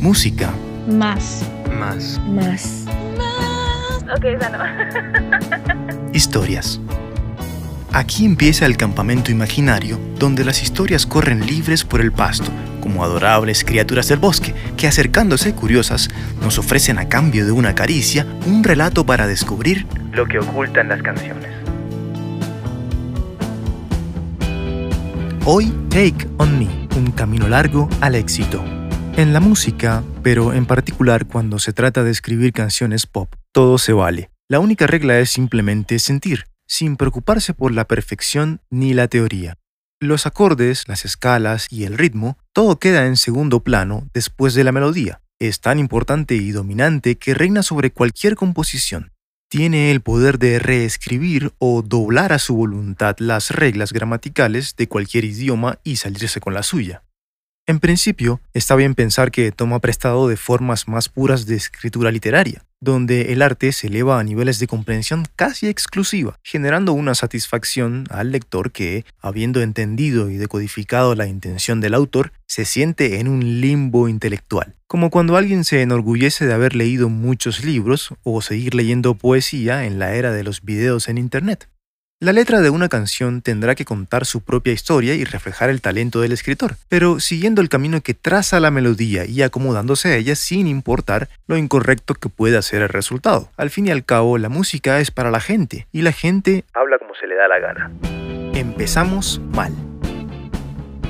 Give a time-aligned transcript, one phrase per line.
[0.00, 0.50] Música.
[0.88, 1.44] Más.
[1.78, 2.18] Más.
[2.26, 2.86] Más.
[4.16, 6.12] Ok, esa no.
[6.14, 6.80] Historias.
[7.92, 12.50] Aquí empieza el campamento imaginario, donde las historias corren libres por el pasto,
[12.80, 16.08] como adorables criaturas del bosque, que acercándose curiosas,
[16.40, 21.02] nos ofrecen a cambio de una caricia un relato para descubrir lo que ocultan las
[21.02, 21.50] canciones.
[25.44, 28.79] Hoy, Take on Me, un camino largo al éxito.
[29.16, 33.92] En la música, pero en particular cuando se trata de escribir canciones pop, todo se
[33.92, 34.30] vale.
[34.48, 39.58] La única regla es simplemente sentir, sin preocuparse por la perfección ni la teoría.
[40.00, 44.72] Los acordes, las escalas y el ritmo, todo queda en segundo plano después de la
[44.72, 45.20] melodía.
[45.38, 49.12] Es tan importante y dominante que reina sobre cualquier composición.
[49.50, 55.24] Tiene el poder de reescribir o doblar a su voluntad las reglas gramaticales de cualquier
[55.24, 57.02] idioma y salirse con la suya.
[57.70, 62.64] En principio, está bien pensar que toma prestado de formas más puras de escritura literaria,
[62.80, 68.32] donde el arte se eleva a niveles de comprensión casi exclusiva, generando una satisfacción al
[68.32, 74.08] lector que, habiendo entendido y decodificado la intención del autor, se siente en un limbo
[74.08, 79.84] intelectual, como cuando alguien se enorgullece de haber leído muchos libros o seguir leyendo poesía
[79.84, 81.68] en la era de los videos en Internet.
[82.22, 86.20] La letra de una canción tendrá que contar su propia historia y reflejar el talento
[86.20, 90.66] del escritor, pero siguiendo el camino que traza la melodía y acomodándose a ella sin
[90.66, 93.48] importar lo incorrecto que pueda ser el resultado.
[93.56, 96.98] Al fin y al cabo, la música es para la gente y la gente habla
[96.98, 97.90] como se le da la gana.
[98.52, 99.72] Empezamos mal.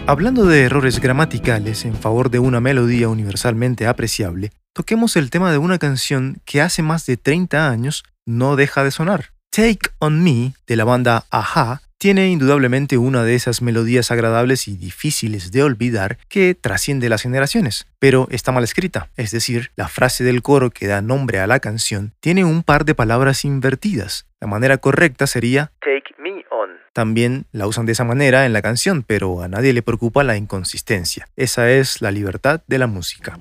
[0.06, 5.58] Hablando de errores gramaticales en favor de una melodía universalmente apreciable, toquemos el tema de
[5.58, 9.30] una canción que hace más de 30 años no deja de sonar.
[9.51, 14.77] Take on Me de la banda Aja tiene indudablemente una de esas melodías agradables y
[14.77, 20.23] difíciles de olvidar que trasciende las generaciones, pero está mal escrita, es decir, la frase
[20.23, 24.29] del coro que da nombre a la canción tiene un par de palabras invertidas.
[24.41, 26.70] La manera correcta sería Take me on.
[26.92, 30.36] También la usan de esa manera en la canción, pero a nadie le preocupa la
[30.36, 31.27] inconsistencia.
[31.35, 33.36] Esa es la libertad de la música.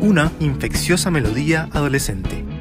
[0.00, 2.55] Una infecciosa melodía adolescente.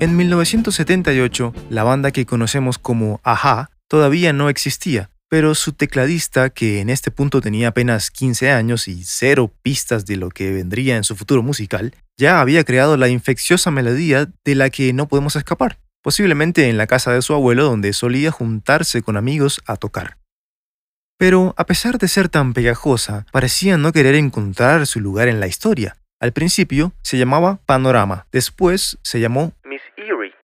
[0.00, 6.78] En 1978, la banda que conocemos como Aja todavía no existía, pero su tecladista, que
[6.78, 11.02] en este punto tenía apenas 15 años y cero pistas de lo que vendría en
[11.02, 15.80] su futuro musical, ya había creado la infecciosa melodía de la que no podemos escapar,
[16.00, 20.18] posiblemente en la casa de su abuelo donde solía juntarse con amigos a tocar.
[21.18, 25.48] Pero a pesar de ser tan pegajosa, parecía no querer encontrar su lugar en la
[25.48, 25.96] historia.
[26.20, 29.52] Al principio se llamaba Panorama, después se llamó.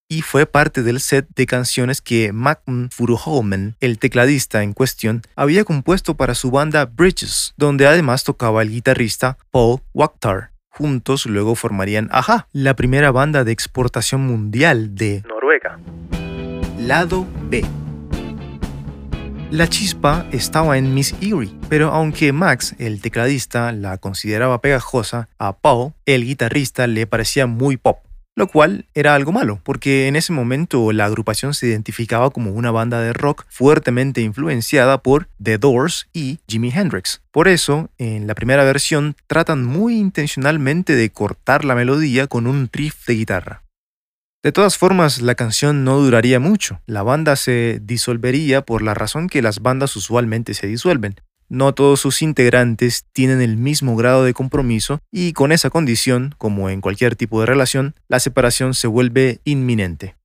[0.09, 5.65] Y fue parte del set de canciones que Magnum Furuholmen, el tecladista en cuestión, había
[5.65, 10.51] compuesto para su banda Bridges, donde además tocaba el guitarrista Paul Wakhtar.
[10.69, 15.79] Juntos luego formarían Aja, la primera banda de exportación mundial de Noruega.
[16.79, 17.65] Lado B.
[19.51, 25.57] La chispa estaba en Miss Erie, pero aunque Max, el tecladista, la consideraba pegajosa, a
[25.57, 28.04] Paul, el guitarrista, le parecía muy pop.
[28.37, 32.73] Lo cual era algo malo, porque en ese momento la agrupación se identificaba como una
[32.73, 37.23] banda de rock fuertemente influenciada por The Doors y Jimi Hendrix.
[37.31, 42.69] Por eso, en la primera versión, tratan muy intencionalmente de cortar la melodía con un
[42.73, 43.63] riff de guitarra.
[44.43, 46.81] De todas formas, la canción no duraría mucho.
[46.87, 51.15] La banda se disolvería por la razón que las bandas usualmente se disuelven.
[51.49, 56.71] No todos sus integrantes tienen el mismo grado de compromiso y con esa condición, como
[56.71, 60.17] en cualquier tipo de relación, la separación se vuelve inminente.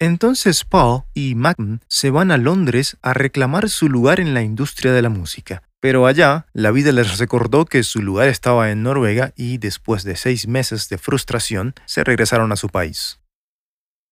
[0.00, 4.92] Entonces Paul y Magnum se van a Londres a reclamar su lugar en la industria
[4.92, 5.62] de la música.
[5.80, 10.16] Pero allá, la vida les recordó que su lugar estaba en Noruega y después de
[10.16, 13.20] seis meses de frustración, se regresaron a su país.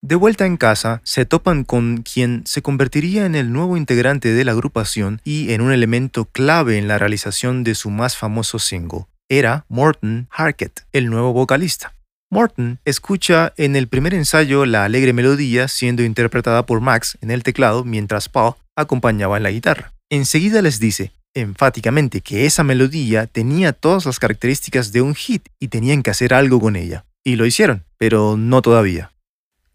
[0.06, 4.44] De vuelta en casa, se topan con quien se convertiría en el nuevo integrante de
[4.44, 9.06] la agrupación y en un elemento clave en la realización de su más famoso single.
[9.28, 11.92] Era Morton Harkett, el nuevo vocalista.
[12.30, 17.42] Morton escucha en el primer ensayo la alegre melodía siendo interpretada por Max en el
[17.42, 19.92] teclado mientras Paul acompañaba en la guitarra.
[20.08, 25.66] Enseguida les dice, enfáticamente, que esa melodía tenía todas las características de un hit y
[25.66, 27.06] tenían que hacer algo con ella.
[27.24, 29.10] Y lo hicieron, pero no todavía.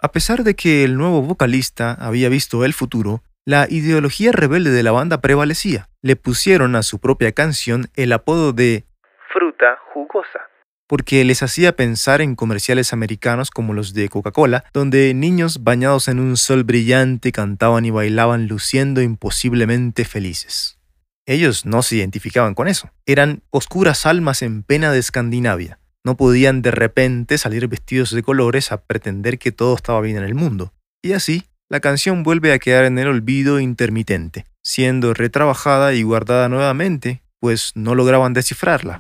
[0.04, 4.82] A pesar de que el nuevo vocalista había visto el futuro, la ideología rebelde de
[4.82, 5.90] la banda prevalecía.
[6.02, 8.86] Le pusieron a su propia canción el apodo de
[9.32, 10.40] Fruta jugosa.
[10.88, 16.20] porque les hacía pensar en comerciales americanos como los de Coca-Cola, donde niños bañados en
[16.20, 20.80] un sol brillante cantaban y bailaban luciendo imposiblemente felices.
[21.28, 22.90] Ellos no se identificaban con eso.
[23.06, 25.78] Eran oscuras almas en pena de Escandinavia.
[26.04, 30.24] No podían de repente salir vestidos de colores a pretender que todo estaba bien en
[30.24, 30.74] el mundo.
[31.04, 36.50] Y así, la canción vuelve a quedar en el olvido intermitente, siendo retrabajada y guardada
[36.50, 39.00] nuevamente, pues no lograban descifrarla.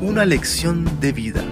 [0.00, 1.44] Una lección de vida.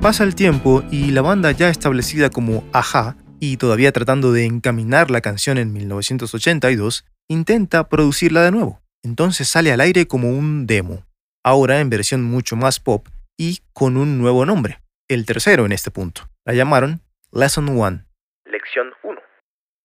[0.00, 5.10] Pasa el tiempo y la banda ya establecida como Aja y todavía tratando de encaminar
[5.10, 8.80] la canción en 1982, intenta producirla de nuevo.
[9.02, 11.04] Entonces sale al aire como un demo,
[11.44, 15.90] ahora en versión mucho más pop y con un nuevo nombre, el tercero en este
[15.90, 16.28] punto.
[16.44, 17.00] La llamaron
[17.32, 18.04] Lesson 1.
[18.46, 19.20] Lección 1.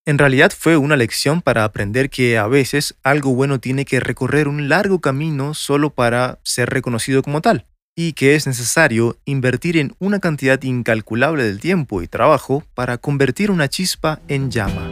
[0.05, 4.47] En realidad fue una lección para aprender que a veces algo bueno tiene que recorrer
[4.47, 9.93] un largo camino solo para ser reconocido como tal, y que es necesario invertir en
[9.99, 14.89] una cantidad incalculable del tiempo y trabajo para convertir una chispa en llama.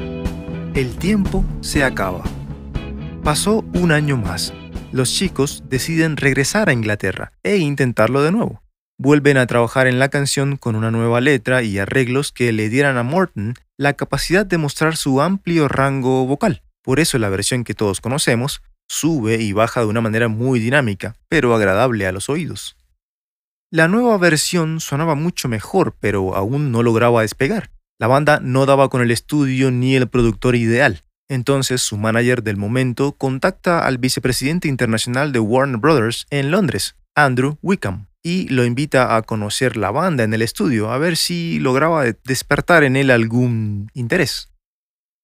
[0.76, 2.24] El tiempo se acaba.
[3.24, 4.54] Pasó un año más.
[4.92, 8.64] Los chicos deciden regresar a Inglaterra e intentarlo de nuevo.
[8.98, 12.98] Vuelven a trabajar en la canción con una nueva letra y arreglos que le dieran
[12.98, 16.64] a Morton la capacidad de mostrar su amplio rango vocal.
[16.82, 21.16] Por eso la versión que todos conocemos sube y baja de una manera muy dinámica,
[21.30, 22.76] pero agradable a los oídos.
[23.72, 27.70] La nueva versión sonaba mucho mejor, pero aún no lograba despegar.
[28.00, 31.04] La banda no daba con el estudio ni el productor ideal.
[31.30, 37.58] Entonces su manager del momento contacta al vicepresidente internacional de Warner Brothers en Londres, Andrew
[37.62, 42.04] Wickham, y lo invita a conocer la banda en el estudio a ver si lograba
[42.26, 44.52] despertar en él algún interés.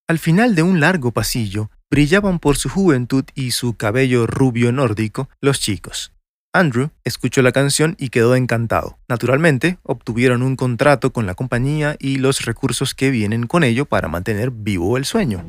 [0.08, 5.30] Al final de un largo pasillo, brillaban por su juventud y su cabello rubio nórdico
[5.42, 6.12] los chicos.
[6.54, 8.98] Andrew escuchó la canción y quedó encantado.
[9.10, 14.08] Naturalmente, obtuvieron un contrato con la compañía y los recursos que vienen con ello para
[14.08, 15.44] mantener vivo el sueño.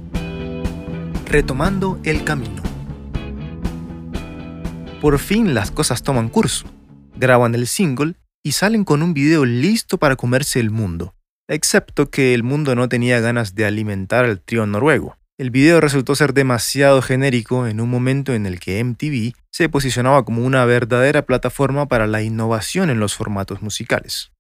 [1.29, 2.63] Retomando el camino.
[5.01, 6.67] Por fin las cosas toman curso.
[7.17, 8.15] Graban el single
[8.45, 11.17] y salen con un video listo para comerse el mundo,
[11.49, 15.17] excepto que el mundo no tenía ganas de alimentar al trío noruego.
[15.37, 20.25] El video resultó ser demasiado genérico en un momento en el que MTV se posicionaba
[20.25, 24.31] como una verdadera plataforma para la innovación en los formatos musicales.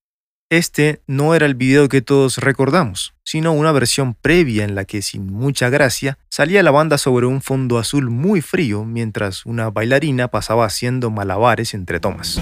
[0.48, 5.02] Este no era el video que todos recordamos, sino una versión previa en la que
[5.02, 10.28] sin mucha gracia salía la banda sobre un fondo azul muy frío mientras una bailarina
[10.28, 12.40] pasaba haciendo malabares entre tomas.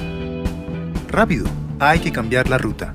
[1.08, 1.46] Rápido,
[1.78, 2.92] hay que cambiar la ruta.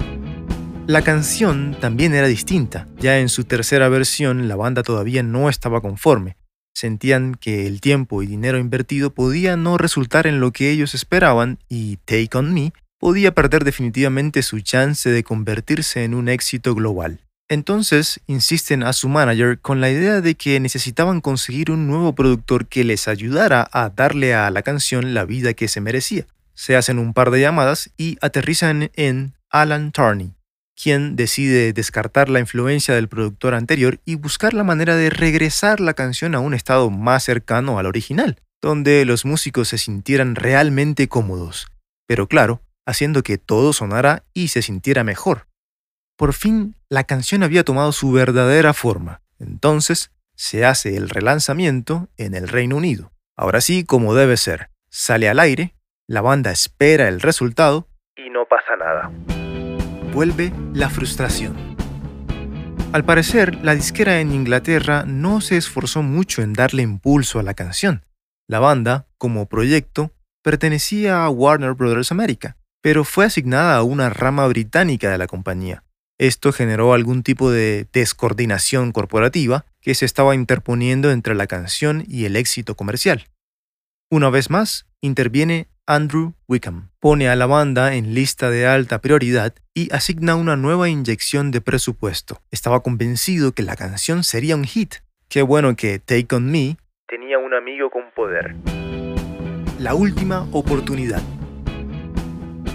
[0.85, 2.85] La canción también era distinta.
[2.99, 6.37] Ya en su tercera versión la banda todavía no estaba conforme.
[6.75, 11.57] Sentían que el tiempo y dinero invertido podía no resultar en lo que ellos esperaban
[11.67, 17.21] y Take On Me podía perder definitivamente su chance de convertirse en un éxito global.
[17.47, 22.67] Entonces insisten a su manager con la idea de que necesitaban conseguir un nuevo productor
[22.67, 26.27] que les ayudara a darle a la canción la vida que se merecía.
[26.53, 30.33] Se hacen un par de llamadas y aterrizan en Alan Tarney,
[30.75, 35.95] quien decide descartar la influencia del productor anterior y buscar la manera de regresar la
[35.95, 41.67] canción a un estado más cercano al original, donde los músicos se sintieran realmente cómodos,
[42.05, 45.47] pero claro, haciendo que todo sonara y se sintiera mejor.
[46.17, 52.33] Por fin, la canción había tomado su verdadera forma, entonces se hace el relanzamiento en
[52.33, 53.11] el Reino Unido.
[53.37, 55.75] Ahora sí, como debe ser, sale al aire,
[56.07, 59.11] la banda espera el resultado y no pasa nada
[60.13, 61.55] vuelve la frustración.
[62.91, 67.53] Al parecer, la disquera en Inglaterra no se esforzó mucho en darle impulso a la
[67.53, 68.05] canción.
[68.47, 70.11] La banda, como proyecto,
[70.41, 72.11] pertenecía a Warner Bros.
[72.11, 75.83] America, pero fue asignada a una rama británica de la compañía.
[76.17, 82.25] Esto generó algún tipo de descoordinación corporativa que se estaba interponiendo entre la canción y
[82.25, 83.25] el éxito comercial.
[84.11, 86.89] Una vez más, interviene Andrew Wickham.
[86.99, 91.61] Pone a la banda en lista de alta prioridad y asigna una nueva inyección de
[91.61, 92.41] presupuesto.
[92.51, 94.95] Estaba convencido que la canción sería un hit.
[95.29, 98.55] Qué bueno que Take On Me tenía un amigo con poder.
[99.79, 101.23] La última oportunidad.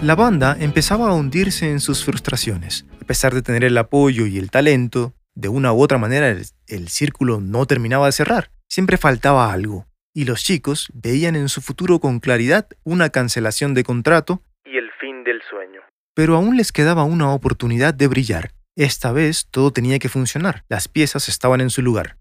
[0.01, 2.85] La banda empezaba a hundirse en sus frustraciones.
[3.01, 6.45] A pesar de tener el apoyo y el talento, de una u otra manera el,
[6.67, 8.51] el círculo no terminaba de cerrar.
[8.69, 13.83] Siempre faltaba algo y los chicos veían en su futuro con claridad una cancelación de
[13.83, 15.81] contrato y el fin del sueño.
[16.13, 18.51] Pero aún les quedaba una oportunidad de brillar.
[18.77, 22.17] Esta vez todo tenía que funcionar, las piezas estaban en su lugar.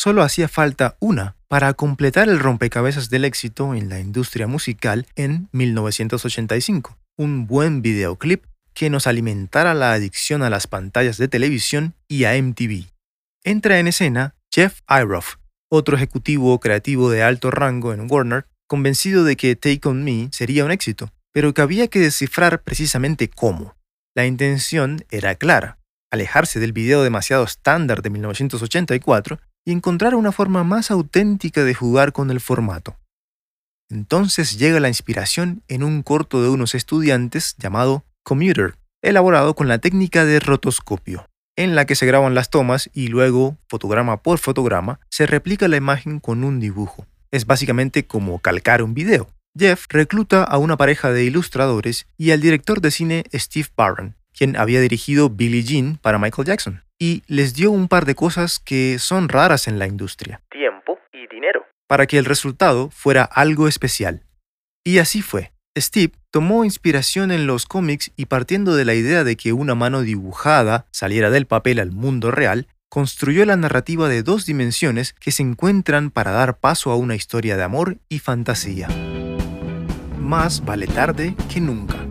[0.00, 5.48] Solo hacía falta una para completar el rompecabezas del éxito en la industria musical en
[5.50, 12.26] 1985, un buen videoclip que nos alimentara la adicción a las pantallas de televisión y
[12.26, 12.84] a MTV.
[13.42, 15.34] Entra en escena Jeff Iroff,
[15.68, 20.64] otro ejecutivo creativo de alto rango en Warner, convencido de que Take On Me sería
[20.64, 23.74] un éxito, pero que había que descifrar precisamente cómo.
[24.14, 25.80] La intención era clara,
[26.12, 32.14] alejarse del video demasiado estándar de 1984 y encontrar una forma más auténtica de jugar
[32.14, 32.96] con el formato.
[33.90, 39.76] Entonces llega la inspiración en un corto de unos estudiantes llamado Commuter, elaborado con la
[39.76, 45.00] técnica de rotoscopio, en la que se graban las tomas y luego, fotograma por fotograma,
[45.10, 47.06] se replica la imagen con un dibujo.
[47.30, 49.28] Es básicamente como calcar un video.
[49.54, 54.56] Jeff recluta a una pareja de ilustradores y al director de cine Steve Barron, quien
[54.56, 59.00] había dirigido Billie Jean para Michael Jackson, y les dio un par de cosas que
[59.00, 60.40] son raras en la industria.
[60.48, 61.66] Tiempo y dinero.
[61.88, 64.22] Para que el resultado fuera algo especial.
[64.84, 65.52] Y así fue.
[65.76, 70.02] Steve tomó inspiración en los cómics y partiendo de la idea de que una mano
[70.02, 75.42] dibujada saliera del papel al mundo real, construyó la narrativa de dos dimensiones que se
[75.42, 78.88] encuentran para dar paso a una historia de amor y fantasía.
[80.18, 82.07] Más vale tarde que nunca.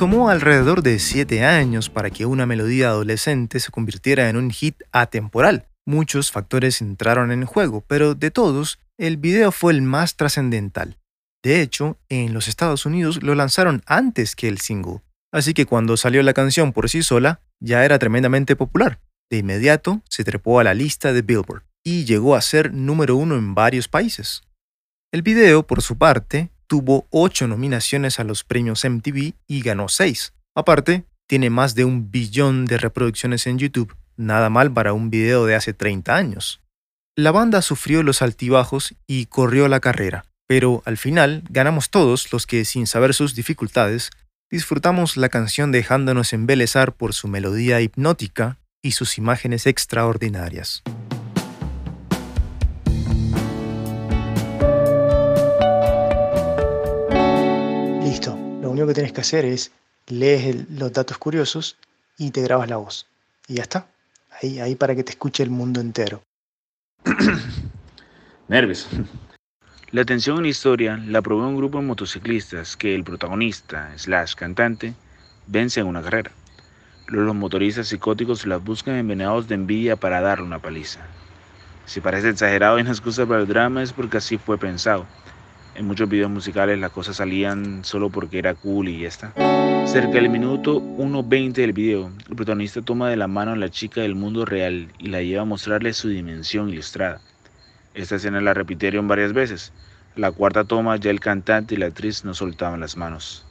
[0.00, 4.80] Tomó alrededor de siete años para que una melodía adolescente se convirtiera en un hit
[4.92, 5.68] atemporal.
[5.84, 10.96] Muchos factores entraron en juego, pero de todos, el video fue el más trascendental.
[11.44, 15.02] De hecho, en los Estados Unidos lo lanzaron antes que el single,
[15.34, 19.00] así que cuando salió la canción por sí sola, ya era tremendamente popular.
[19.30, 23.36] De inmediato se trepó a la lista de Billboard y llegó a ser número uno
[23.36, 24.44] en varios países.
[25.12, 30.34] El video, por su parte, tuvo ocho nominaciones a los premios MTV y ganó seis.
[30.54, 35.46] Aparte, tiene más de un billón de reproducciones en YouTube, nada mal para un video
[35.46, 36.60] de hace 30 años.
[37.16, 42.46] La banda sufrió los altibajos y corrió la carrera, pero al final ganamos todos los
[42.46, 44.10] que, sin saber sus dificultades,
[44.48, 50.84] disfrutamos la canción dejándonos embelezar por su melodía hipnótica y sus imágenes extraordinarias.
[58.70, 59.72] Lo único que tienes que hacer es
[60.06, 61.76] lees los datos curiosos
[62.16, 63.06] y te grabas la voz.
[63.48, 63.88] Y ya está.
[64.40, 66.22] Ahí, ahí para que te escuche el mundo entero.
[68.48, 68.86] Nervios.
[69.90, 74.34] La atención en la historia la provee un grupo de motociclistas que el protagonista, slash
[74.34, 74.94] cantante,
[75.48, 76.30] vence en una carrera.
[77.08, 81.00] Los motoristas psicóticos las buscan envenenados de envidia para darle una paliza.
[81.86, 85.06] Si parece exagerado y una excusa para el drama es porque así fue pensado.
[85.80, 89.32] En muchos videos musicales las cosas salían solo porque era cool y ya está.
[89.86, 94.02] Cerca del minuto 1.20 del video, el protagonista toma de la mano a la chica
[94.02, 97.22] del mundo real y la lleva a mostrarle su dimensión ilustrada.
[97.94, 99.72] Esta escena la repitieron varias veces.
[100.16, 103.46] La cuarta toma ya el cantante y la actriz no soltaban las manos.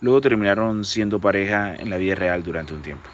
[0.00, 3.08] Luego terminaron siendo pareja en la vida real durante un tiempo.